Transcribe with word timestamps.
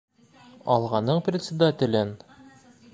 «Алға»ның 0.77 1.21
председателен? 1.29 2.17